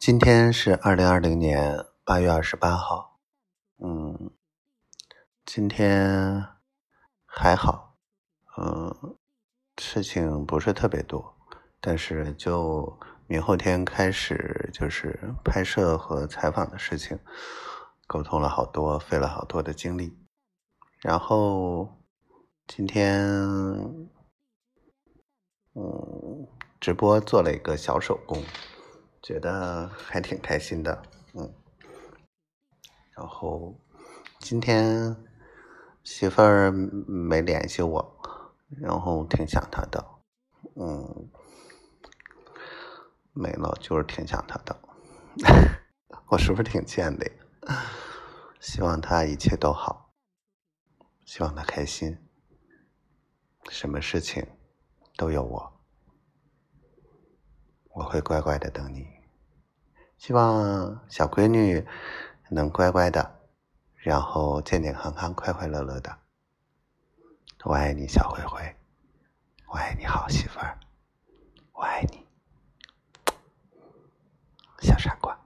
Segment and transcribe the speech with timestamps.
[0.00, 3.20] 今天是二零二零年八月二十八号，
[3.84, 4.30] 嗯，
[5.44, 6.42] 今天
[7.26, 7.98] 还好，
[8.56, 9.18] 嗯，
[9.76, 11.36] 事情不是特别多，
[11.82, 17.18] 但是就明后天开始就是拍摄和采访的事情，
[18.06, 20.16] 沟通了好多，费了好多的精力，
[21.02, 22.00] 然后
[22.66, 23.22] 今天，
[25.74, 26.48] 嗯，
[26.80, 28.42] 直播做了一个小手工。
[29.22, 31.02] 觉得还挺开心的，
[31.34, 31.52] 嗯。
[33.12, 33.78] 然后
[34.38, 35.14] 今天
[36.02, 38.18] 媳妇儿没联系我，
[38.80, 40.04] 然后挺想她的，
[40.76, 41.28] 嗯，
[43.32, 44.80] 没了就是挺想她的。
[46.28, 47.30] 我是不是挺贱的？
[48.58, 50.14] 希望她一切都好，
[51.26, 52.16] 希望她开心，
[53.68, 54.46] 什么事情
[55.16, 55.79] 都有我。
[57.92, 59.06] 我会乖乖的等你，
[60.16, 61.86] 希望小闺女
[62.48, 63.40] 能乖乖的，
[63.96, 66.18] 然后健健康康、快快乐乐的。
[67.64, 68.76] 我爱你，小灰灰，
[69.66, 70.78] 我爱你好媳妇儿，
[71.72, 72.26] 我爱你，
[74.80, 75.38] 小傻瓜。